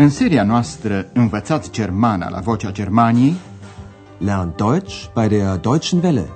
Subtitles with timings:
[0.00, 3.34] În seria noastră Învățați Germana la Vocea Germaniei,
[4.18, 6.28] Lernt Deutsch bei der Deutschen Welle.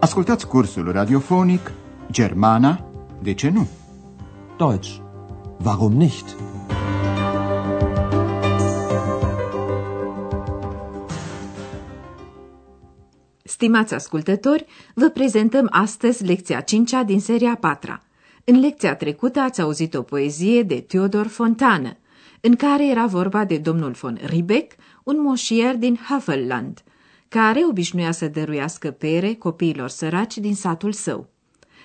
[0.00, 1.72] ascultați cursul radiofonic
[2.10, 2.90] Germana,
[3.22, 3.68] de ce nu?
[4.58, 4.96] Deutsch.
[5.64, 6.36] Warum nicht?
[13.42, 18.00] Stimați ascultători, vă prezentăm astăzi lecția 5 din seria 4
[18.44, 21.96] În lecția trecută ați auzit o poezie de Theodor Fontană,
[22.40, 24.74] în care era vorba de domnul von Riebeck,
[25.04, 26.82] un moșier din Havelland,
[27.28, 31.28] care obișnuia să dăruiască pere copiilor săraci din satul său.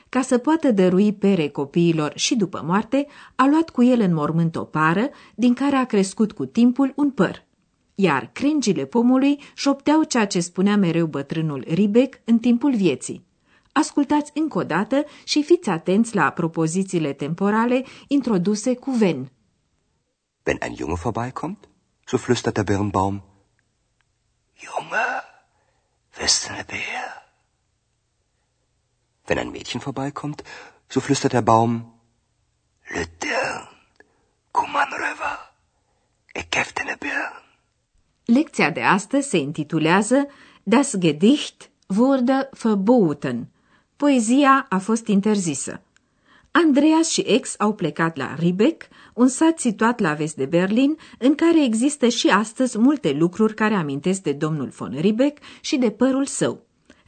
[0.09, 4.55] Ca să poată dărui pere copiilor și după moarte, a luat cu el în mormânt
[4.55, 7.45] o pară, din care a crescut cu timpul un păr.
[7.95, 13.25] Iar crengile pomului șopteau ceea ce spunea mereu bătrânul Ribec în timpul vieții.
[13.71, 19.31] Ascultați încă o dată și fiți atenți la propozițiile temporale introduse cu ven.
[20.45, 21.67] Wenn ein Junge vorbeikommt,
[22.05, 23.21] so flüstert der Birnbaum,
[24.55, 25.05] Junge,
[26.17, 27.05] bist du ne Bär?
[29.27, 30.43] Wenn ein Mädchen vorbeikommt,
[30.89, 31.73] so flüstert der Baum,
[32.89, 33.67] Lütern,
[34.51, 35.33] komm an rüber,
[36.33, 37.33] ich geb dir ne Birn.
[38.25, 40.27] Lecția de astăzi se intitulează
[40.63, 43.47] Das Gedicht wurde verboten.
[43.97, 45.81] Poezia a fost interzisă.
[46.55, 51.35] Andreas și ex au plecat la Ribeck, un sat situat la vest de Berlin, în
[51.35, 56.25] care există și astăzi multe lucruri care amintesc de domnul von Ribeck și de părul
[56.25, 56.65] său.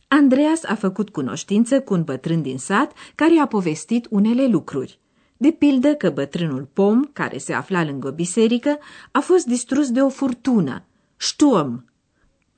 [0.08, 5.00] Andreas a făcut cunoștință cu un bătrân din sat care a povestit unele lucruri.
[5.38, 8.78] De pildă că bătrânul pom, care se afla lângă o biserică,
[9.12, 10.86] a fost distrus de o furtună,
[11.18, 11.86] Sturm.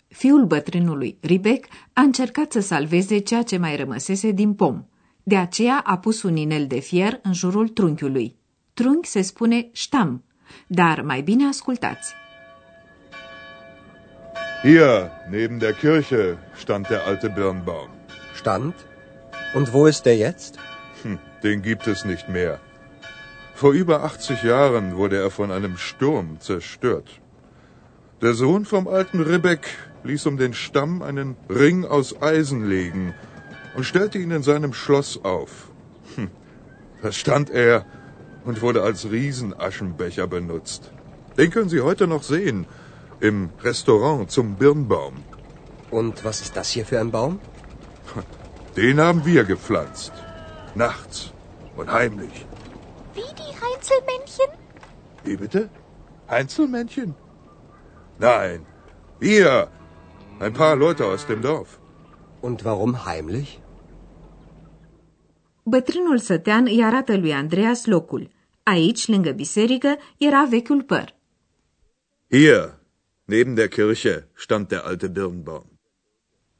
[0.07, 4.83] Fiul bătrânului, Ribec, a încercat să salveze ceea ce mai rămăsese din pom.
[5.29, 8.35] De aceea a pus un inel de fier în jurul trunchiului.
[8.73, 10.23] Trunchi se spune ștam,
[10.67, 12.13] dar mai bine ascultați.
[14.61, 17.89] Hier, neben der Kirche, stand der alte Birnbaum.
[18.35, 18.73] Stand?
[19.55, 20.55] Und wo ist der jetzt?
[21.01, 22.59] Hm, den gibt es nicht mehr.
[23.53, 27.09] Vor über 80 Jahren wurde er von einem Sturm zerstört.
[28.21, 29.65] Der Sohn vom alten Ribbeck
[30.03, 33.13] ließ um den Stamm einen Ring aus Eisen legen
[33.77, 35.69] und stellte ihn in seinem Schloss auf.
[36.15, 36.31] Hm,
[37.03, 37.85] da stand er
[38.43, 40.91] und wurde als Riesenaschenbecher benutzt.
[41.37, 42.65] Den können Sie heute noch sehen
[43.19, 45.13] im Restaurant zum Birnbaum.
[45.91, 47.39] Und was ist das hier für ein Baum?
[48.75, 50.11] Den haben wir gepflanzt.
[50.73, 51.31] Nachts
[51.75, 52.47] und heimlich.
[53.13, 54.49] Wie die Heinzelmännchen?
[55.23, 55.69] Wie bitte?
[56.25, 57.13] Einzelmännchen?
[58.17, 58.65] Nein,
[59.19, 59.69] wir.
[60.39, 61.79] Ein paar Leute aus dem Dorf.
[62.41, 63.61] Und warum heimlich?
[65.69, 68.29] Bătrânul sătean îi arată lui Andreas locul.
[68.63, 71.15] Aici, lângă biserică, era vechiul păr.
[72.31, 72.79] Hier,
[73.25, 75.79] neben der Kirche, stand der alte Birnbaum.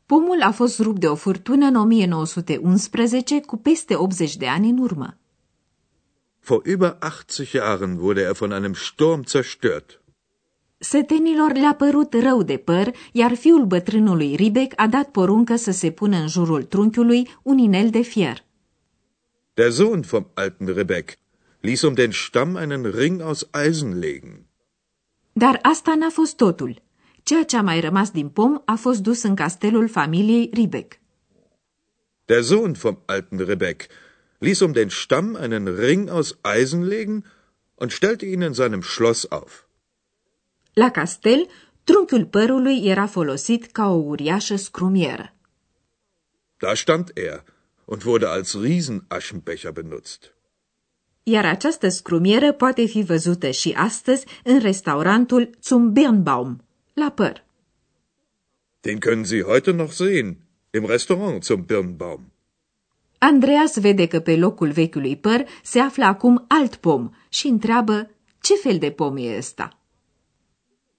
[0.06, 4.78] Pomul a fost rupt de o furtună în 1911 cu peste 80 de ani în
[4.78, 5.18] urmă.
[6.44, 10.02] Vor über 80 Jahren wurde er von einem Sturm zerstört.
[10.78, 15.92] Sătenilor le-a părut rău de păr, iar fiul bătrânului Ribec a dat poruncă să se
[15.92, 18.46] pună în jurul trunchiului un inel de fier.
[19.58, 21.18] Der Sohn vom alten Rebek
[21.64, 24.48] ließ um den Stamm einen Ring aus Eisen legen.
[25.34, 26.82] Dar asta n-a fost totul.
[27.24, 31.00] Ceea ce a mai rămas din pom a fost dus în castelul familiei Ribec.
[32.26, 33.88] Der Sohn vom alten Rebek
[34.40, 37.26] ließ um den Stamm einen Ring aus Eisen legen
[37.76, 39.68] und stellte ihn in seinem Schloss auf.
[40.74, 41.50] La castel,
[41.84, 45.34] trunchiul părului era folosit ca o uriașă scrumieră.
[46.58, 47.44] Da stand er
[47.92, 50.34] und wurde als Riesenaschenbecher benutzt.
[51.24, 57.46] Iar această scrumieră poate fi văzută și astăzi în restaurantul Zum Birnbaum, la păr.
[58.80, 60.38] Den können Sie heute noch sehen
[60.72, 62.32] im Restaurant zum Birnbaum.
[63.18, 68.54] Andreas vede că pe locul vechiului păr se află acum alt pom și întreabă ce
[68.56, 69.80] fel de pom e ăsta.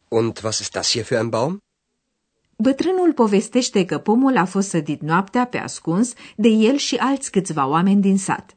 [0.08, 1.62] Und was ist das hier für ein Baum?
[2.60, 7.66] Bătrânul povestește că pomul a fost sădit noaptea pe ascuns de el și alți câțiva
[7.66, 8.56] oameni din sat.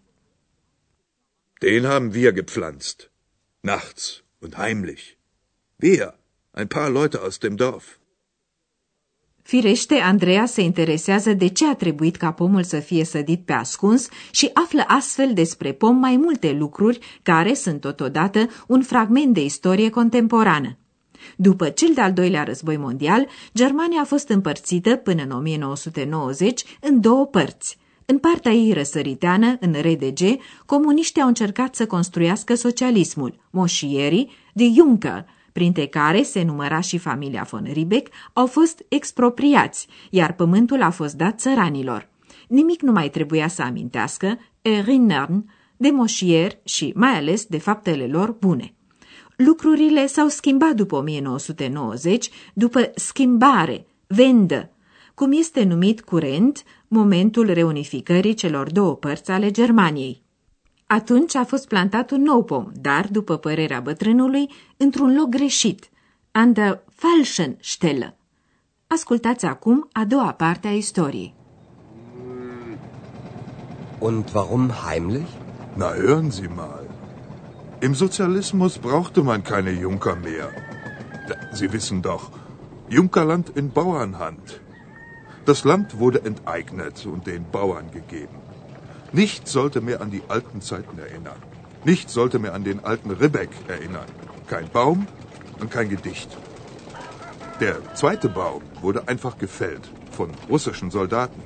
[1.60, 3.12] Den haben wir gepflanzt.
[3.60, 5.04] Nachts und heimlich.
[5.76, 6.20] Wir,
[6.52, 7.98] ein paar Leute aus dem Dorf.
[9.42, 14.08] Firește, Andreea se interesează de ce a trebuit ca pomul să fie sădit pe ascuns
[14.32, 19.90] și află astfel despre pom mai multe lucruri care sunt totodată un fragment de istorie
[19.90, 20.78] contemporană.
[21.36, 27.26] După cel de-al doilea război mondial, Germania a fost împărțită până în 1990 în două
[27.26, 27.78] părți.
[28.06, 30.20] În partea ei răsăriteană, în RDG,
[30.66, 33.40] comuniștii au încercat să construiască socialismul.
[33.50, 40.34] Moșierii, de Juncker, printre care se număra și familia von Riebeck, au fost expropriați, iar
[40.34, 42.10] pământul a fost dat țăranilor.
[42.48, 48.32] Nimic nu mai trebuia să amintească, erinnern, de moșier și mai ales de faptele lor
[48.40, 48.74] bune.
[49.46, 54.70] Lucrurile s-au schimbat după 1990, după schimbare, vendă,
[55.14, 60.22] cum este numit curent momentul reunificării celor două părți ale Germaniei.
[60.88, 65.90] Atunci a fost plantat un nou pom, dar, după părerea bătrânului, într-un loc greșit,
[66.32, 68.18] an der falschen Stelle.
[68.88, 71.34] Ascultați acum a doua parte a istoriei.
[74.00, 75.30] Und warum heimlich?
[75.76, 76.91] Na, hören Sie mal.
[77.82, 80.52] Im Sozialismus brauchte man keine Junker mehr.
[81.52, 82.30] Sie wissen doch,
[82.90, 84.62] Junkerland in Bauernhand.
[85.46, 88.36] Das Land wurde enteignet und den Bauern gegeben.
[89.14, 91.42] Nichts sollte mehr an die alten Zeiten erinnern.
[91.84, 94.06] Nichts sollte mehr an den alten Ribbeck erinnern.
[94.46, 95.08] Kein Baum
[95.60, 96.38] und kein Gedicht.
[97.60, 101.42] Der zweite Baum wurde einfach gefällt von russischen Soldaten.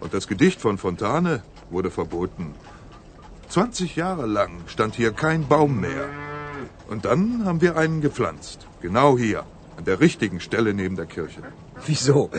[0.00, 2.54] Und das Gedicht von Fontane wurde verboten.
[3.48, 6.08] 20 Jahre lang stand hier kein Baum mehr.
[6.88, 8.66] Und dann haben wir einen gepflanzt.
[8.80, 9.44] Genau hier,
[9.76, 11.42] an der richtigen Stelle neben der Kirche.
[11.86, 12.30] Wieso?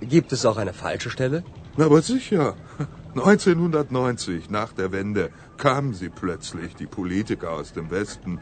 [0.00, 1.44] Gibt es auch eine falsche Stelle?
[1.76, 2.54] Na, aber sicher.
[3.14, 8.40] 1990, nach der Wende, kamen sie plötzlich, die Politiker aus dem Westen,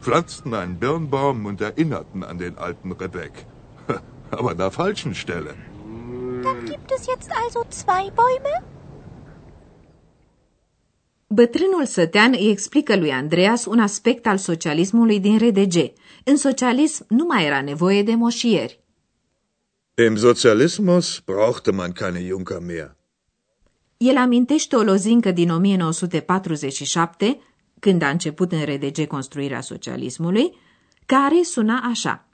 [0.00, 3.46] pflanzten einen Birnbaum und erinnerten an den alten Rebek.
[4.30, 5.54] Aber an der falschen Stelle.
[6.42, 8.62] Dann gibt es jetzt also zwei Bäume?
[11.34, 15.92] Bătrânul sătean îi explică lui Andreas un aspect al socialismului din RDG.
[16.24, 18.80] În socialism nu mai era nevoie de moșieri.
[20.06, 22.96] Im Sozialismus brauchte man keine Junker mehr.
[23.96, 27.40] El amintește o lozincă din 1947,
[27.80, 30.56] când a început în RDG construirea socialismului,
[31.06, 32.28] care suna așa.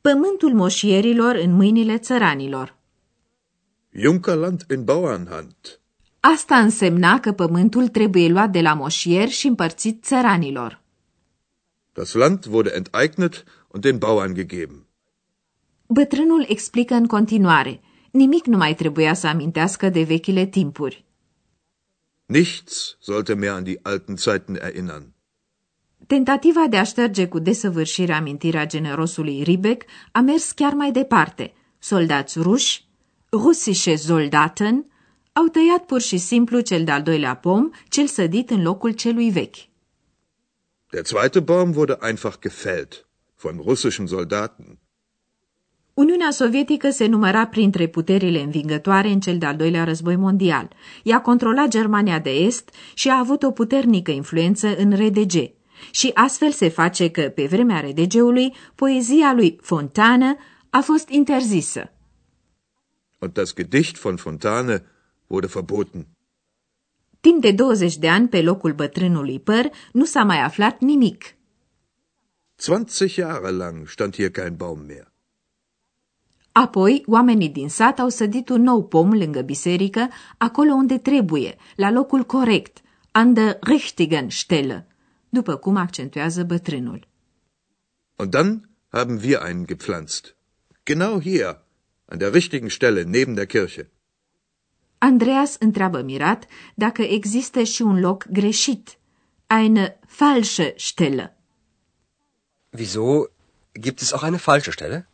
[0.00, 2.76] Pământul moșierilor în mâinile țăranilor.
[3.90, 5.54] Junkerland in Bauernhand.
[6.26, 10.82] Asta însemna că pământul trebuie luat de la moșieri și împărțit țăranilor.
[11.92, 14.86] Das Land wurde enteignet und den Bauern gegeben.
[15.86, 17.80] Bătrânul explică în continuare.
[18.10, 21.04] Nimic nu mai trebuia să amintească de vechile timpuri.
[22.26, 25.12] Nichts sollte mehr an die alten Zeiten erinnern.
[26.06, 31.52] Tentativa de a șterge cu desăvârșire amintirea generosului Ribeck a mers chiar mai departe.
[31.78, 32.84] Soldați ruși,
[33.32, 34.86] russische Soldaten,
[35.36, 39.56] au tăiat pur și simplu cel de-al doilea pom, cel sădit în locul celui vechi.
[40.90, 43.06] Der zweite Baum wurde einfach gefällt
[43.40, 44.78] von russischen Soldaten.
[45.94, 50.68] Uniunea Sovietică se număra printre puterile învingătoare în cel de-al doilea război mondial.
[51.02, 55.32] Ea controla Germania de Est și a avut o puternică influență în RDG.
[55.90, 60.36] Și astfel se face că, pe vremea RDG-ului, poezia lui Fontane
[60.70, 61.92] a fost interzisă.
[63.18, 64.84] Und das Gedicht von Fontane
[65.26, 66.06] wurde verboten.
[67.20, 71.34] Timp de 20 de ani, pe locul bătrânului păr, nu s-a mai aflat nimic.
[72.56, 75.12] 20 Jahre lang stand hier kein Baum mehr.
[76.52, 81.90] Apoi, oamenii din sat au sădit un nou pom lângă biserică, acolo unde trebuie, la
[81.90, 84.86] locul corect, an der richtigen Stelle,
[85.28, 87.08] după cum accentuează bătrânul.
[88.16, 90.36] Und dann haben wir einen gepflanzt.
[90.82, 91.62] Genau hier,
[92.04, 93.90] an der richtigen Stelle neben der Kirche.
[95.04, 98.98] Andreas întreabă mirat dacă există și un loc greșit,
[99.46, 101.36] eine falsche Stelle.
[102.70, 103.24] Wieso?
[103.80, 105.08] Gibt es auch eine falsche Stelle?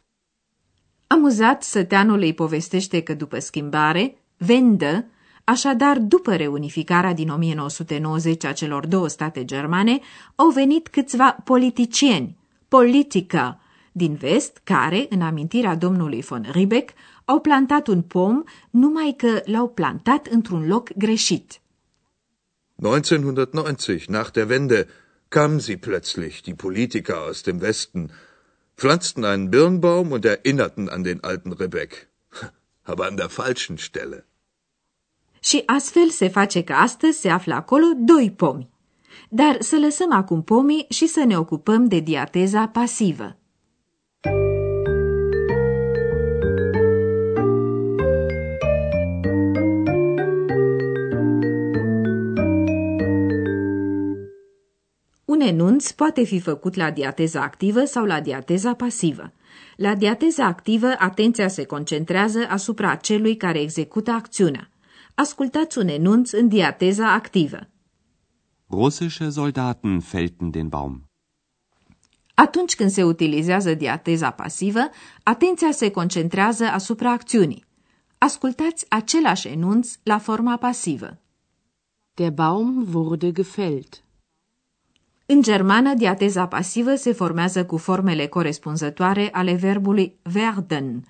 [1.06, 5.04] Amuzat, săteanul îi povestește că după schimbare, vendă,
[5.44, 10.00] așadar după reunificarea din 1990 a celor două state germane,
[10.34, 12.36] au venit câțiva politicieni,
[12.68, 13.60] politica,
[13.92, 16.90] din vest, care, în amintirea domnului von Riebeck,
[17.30, 21.60] au plantat un pom, numai că l-au plantat într-un loc greșit.
[22.76, 24.86] 1990, nach der Wende,
[25.28, 28.10] kamen sie plötzlich, die Politiker aus dem Westen,
[28.74, 32.08] pflanzten einen Birnbaum und erinnerten an den alten Rebek.
[32.90, 34.24] Aber an der falschen Stelle.
[35.40, 38.68] Și astfel se face că astăzi se află acolo doi pomi.
[39.28, 43.39] Dar să lăsăm acum pomii și să ne ocupăm de diateza pasivă.
[55.40, 59.32] Un enunț poate fi făcut la diateza activă sau la diateza pasivă.
[59.76, 64.70] La diateza activă, atenția se concentrează asupra celui care execută acțiunea.
[65.14, 67.58] Ascultați un enunț în diateza activă.
[68.70, 71.04] Russische Soldaten fällten den Baum.
[72.34, 74.88] Atunci când se utilizează diateza pasivă,
[75.22, 77.64] atenția se concentrează asupra acțiunii.
[78.18, 81.18] Ascultați același enunț la forma pasivă.
[82.14, 84.08] Der Baum wurde gefällt.
[85.32, 91.04] În germană, diateza pasivă se formează cu formele corespunzătoare ale verbului werden,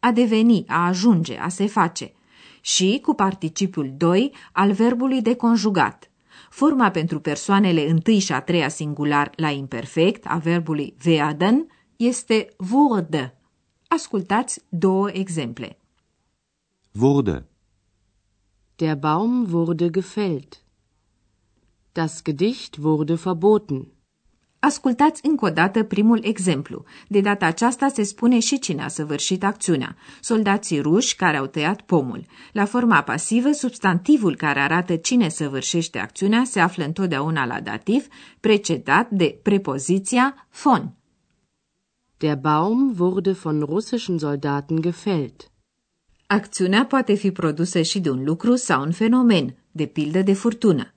[0.00, 2.12] a deveni, a ajunge, a se face,
[2.60, 6.10] și cu participiul 2 al verbului de conjugat.
[6.50, 11.66] Forma pentru persoanele întâi și a treia singular la imperfect a verbului werden
[11.96, 13.38] este wurde.
[13.88, 15.78] Ascultați două exemple.
[17.00, 17.46] Wurde.
[18.76, 20.65] Der Baum wurde gefällt.
[21.96, 23.86] Das Gedicht wurde verboten.
[24.58, 26.84] Ascultați încă o dată primul exemplu.
[27.08, 29.96] De data aceasta se spune și cine a săvârșit acțiunea.
[30.20, 32.26] Soldații ruși care au tăiat pomul.
[32.52, 38.06] La forma pasivă, substantivul care arată cine săvârșește acțiunea se află întotdeauna la dativ,
[38.40, 40.94] precedat de prepoziția von.
[42.16, 45.50] Der Baum wurde von russischen Soldaten gefällt.
[46.26, 50.90] Acțiunea poate fi produsă și de un lucru sau un fenomen, de pildă de furtună.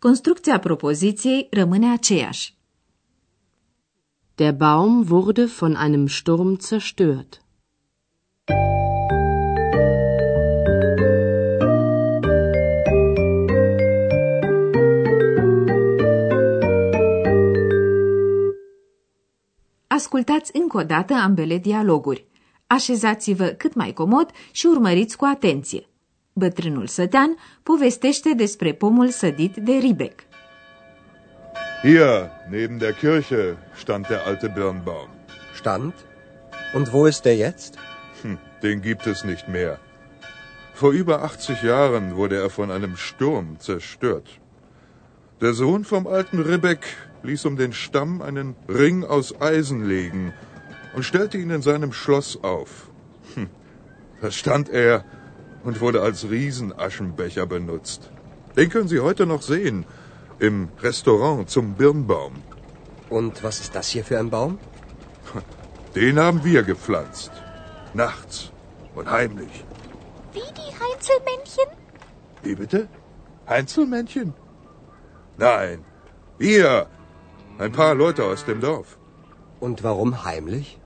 [0.00, 2.56] Construcția propoziției rămâne aceeași.
[4.34, 7.42] Der Baum wurde von einem Sturm zerstört.
[19.86, 22.26] Ascultați încă o dată ambele dialoguri.
[22.66, 25.88] Așezați-vă cât mai comod și urmăriți cu atenție.
[26.38, 30.20] Bătrânul sătean povestește despre pomul sădit de Ribec.
[31.82, 35.08] Hier, neben der Kirche, stand der alte Birnbaum.
[35.54, 35.94] Stand?
[36.74, 37.72] Und wo ist der jetzt?
[38.22, 39.78] Hm, den gibt es nicht mehr.
[40.74, 44.28] Vor über 80 Jahren wurde er von einem Sturm zerstört.
[45.40, 46.84] Der Sohn vom alten Ribbeck
[47.22, 50.32] ließ um den Stamm einen Ring aus Eisen legen
[50.94, 52.90] und stellte ihn in seinem Schloss auf.
[53.34, 53.48] Hm,
[54.20, 55.04] da stand er
[55.64, 58.10] und wurde als Riesenaschenbecher benutzt.
[58.56, 59.84] Den können Sie heute noch sehen
[60.38, 62.34] im Restaurant zum Birnbaum.
[63.10, 64.58] Und was ist das hier für ein Baum?
[65.94, 67.32] Den haben wir gepflanzt.
[67.94, 68.52] Nachts
[68.94, 69.64] und heimlich.
[70.32, 71.68] Wie die Heinzelmännchen?
[72.42, 72.88] Wie bitte?
[73.46, 74.34] Einzelmännchen?
[75.36, 75.84] Nein,
[76.38, 76.86] wir.
[77.58, 78.98] Ein paar Leute aus dem Dorf.
[79.60, 80.78] Und warum heimlich?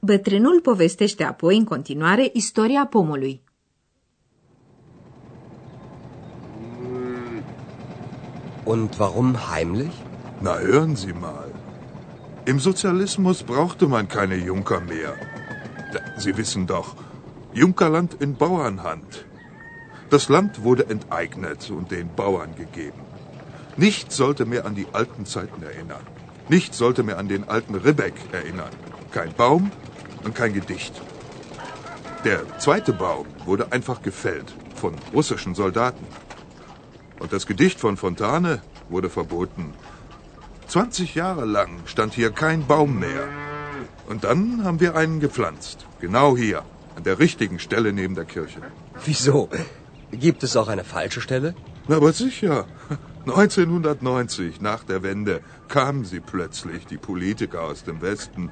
[0.00, 3.42] Bătrânul povestește apoi în continuare istoria pomului.
[8.66, 9.92] Und warum heimlich?
[10.40, 11.50] Na, hören Sie mal.
[12.46, 15.14] Im Sozialismus brauchte man keine Junker mehr.
[16.18, 16.96] Sie wissen doch,
[17.54, 19.24] Junkerland in Bauernhand.
[20.10, 23.00] Das Land wurde enteignet und den Bauern gegeben.
[23.76, 26.04] Nichts sollte mehr an die alten Zeiten erinnern.
[26.48, 28.70] Nichts sollte mehr an den alten Ribbeck erinnern.
[29.12, 29.70] Kein Baum
[30.24, 31.00] und kein Gedicht.
[32.24, 36.04] Der zweite Baum wurde einfach gefällt von russischen Soldaten.
[37.18, 39.74] Und das Gedicht von Fontane wurde verboten.
[40.68, 43.28] 20 Jahre lang stand hier kein Baum mehr.
[44.08, 45.86] Und dann haben wir einen gepflanzt.
[46.00, 46.62] Genau hier,
[46.96, 48.60] an der richtigen Stelle neben der Kirche.
[49.04, 49.48] Wieso?
[50.10, 51.54] Gibt es auch eine falsche Stelle?
[51.88, 52.66] Na, aber sicher.
[53.26, 58.50] 1990, nach der Wende, kamen sie plötzlich, die Politiker aus dem Westen,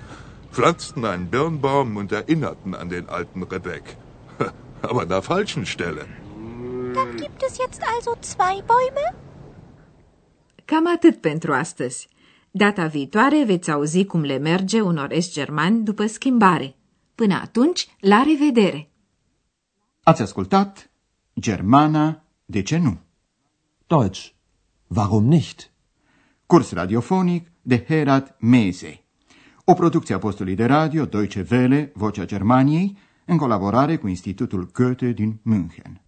[0.50, 3.96] pflanzten einen Birnbaum und erinnerten an den alten Rebek.
[4.82, 6.06] Aber an der falschen Stelle.
[6.94, 9.14] Dann gibt es jetzt also zwei Bäume?
[10.64, 12.08] Cam atât pentru astăzi.
[12.50, 16.76] Data viitoare veți auzi cum le merge unor est-germani după schimbare.
[17.14, 18.90] Până atunci, la revedere!
[20.02, 20.90] Ați ascultat
[21.40, 22.98] Germana, de ce nu?
[23.86, 24.28] Deutsch.
[24.86, 25.70] Warum nicht?
[26.46, 29.04] Curs radiofonic de Herat Mese.
[29.64, 35.12] O producție a postului de radio Deutsche Welle, Vocea Germaniei, în colaborare cu Institutul Goethe
[35.12, 36.03] din München.